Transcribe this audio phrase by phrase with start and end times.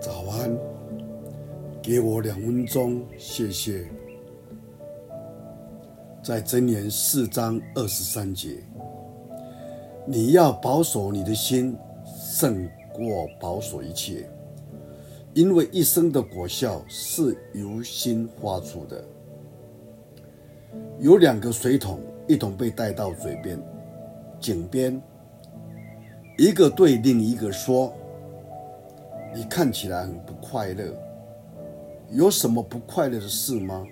[0.00, 0.56] 早安，
[1.82, 3.84] 给我两分钟，谢谢。
[6.22, 8.62] 在箴言四章二十三节，
[10.06, 11.76] 你要保守你的心，
[12.06, 14.30] 胜过保守一切，
[15.34, 19.04] 因为一生的果效是由心发出的。
[21.00, 23.60] 有两个水桶一同被带到嘴边，
[24.38, 25.02] 井边，
[26.36, 27.92] 一个对另一个说。
[29.34, 30.96] 你看起来很不快乐，
[32.10, 33.86] 有什么不快乐的事吗？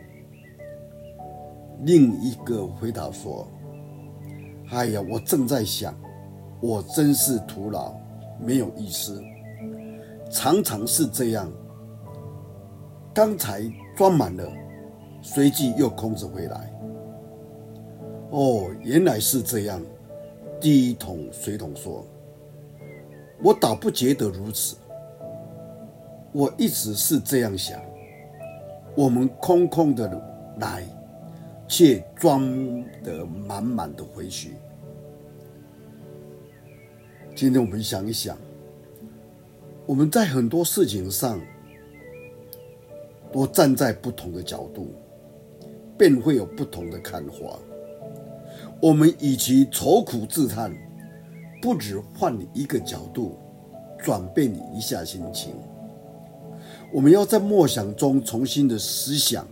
[1.82, 3.46] 另一个回答说
[4.72, 5.94] ：“哎呀，我正在想，
[6.60, 7.94] 我真是徒劳，
[8.40, 9.22] 没有意思，
[10.30, 11.52] 常常是这样。
[13.12, 13.62] 刚才
[13.94, 14.50] 装满了，
[15.20, 16.72] 随即又空着回来。
[18.30, 19.80] 哦，原来是这样。”
[20.58, 22.06] 第一桶水桶说
[23.44, 24.76] ：“我倒不觉得如此。”
[26.36, 27.80] 我一直是这样想，
[28.94, 30.06] 我们空空的
[30.58, 30.84] 来，
[31.66, 32.44] 却装
[33.02, 34.52] 得满满的回去。
[37.34, 38.36] 今天我们想一想，
[39.86, 41.40] 我们在很多事情上
[43.32, 44.88] 都站在不同的角度，
[45.96, 47.58] 便会有不同的看法。
[48.82, 50.70] 我们与其愁苦自叹，
[51.62, 53.38] 不如换一个角度，
[54.04, 55.54] 转变一下心情。
[56.92, 59.46] 我们要在默想中重新的思想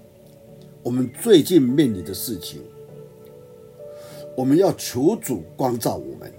[0.83, 2.61] 我们最近面临的事情。
[4.37, 6.33] 我们要求主光照我们，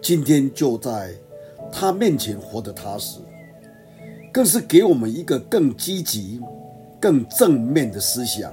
[0.00, 1.14] 今天就在
[1.72, 3.20] 他面前活得踏实，
[4.32, 6.40] 更是给我们一个更积极、
[7.00, 8.52] 更正面的思想，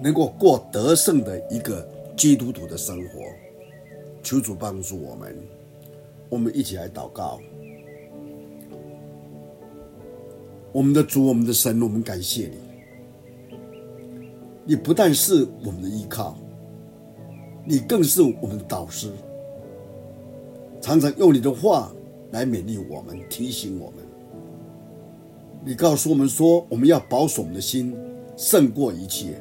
[0.00, 3.20] 能够过得胜的一个基督徒的生活。
[4.22, 5.36] 求主帮助我们，
[6.28, 7.38] 我们一起来祷告。
[10.76, 13.56] 我们的主，我们的神，我们感谢你。
[14.62, 16.36] 你不但是我们的依靠，
[17.64, 19.10] 你更是我们的导师。
[20.78, 21.90] 常常用你的话
[22.30, 24.04] 来勉励我们，提醒我们。
[25.64, 27.96] 你告诉我们说，我们要保守我们的心，
[28.36, 29.40] 胜过一切，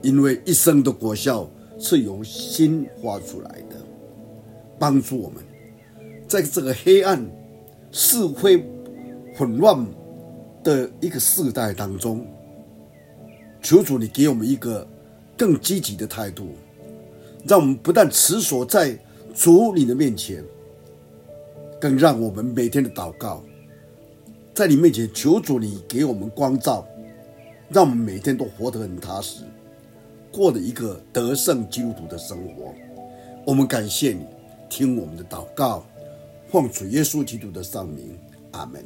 [0.00, 1.46] 因为一生的果效
[1.78, 3.76] 是由心发出来的。
[4.78, 5.44] 帮助我们，
[6.26, 7.30] 在这个黑暗、
[7.92, 8.64] 是非、
[9.36, 9.86] 混乱。
[10.62, 12.26] 的一个世代当中，
[13.62, 14.86] 求主你给我们一个
[15.36, 16.48] 更积极的态度，
[17.46, 18.98] 让我们不但持守在
[19.34, 20.44] 主你的面前，
[21.80, 23.42] 更让我们每天的祷告，
[24.54, 26.86] 在你面前求主你给我们光照，
[27.70, 29.44] 让我们每天都活得很踏实，
[30.30, 32.74] 过的一个得胜基督徒的生活。
[33.46, 34.26] 我们感谢你，
[34.68, 35.86] 听我们的祷告，
[36.50, 38.18] 奉主耶稣基督的圣名，
[38.50, 38.84] 阿门。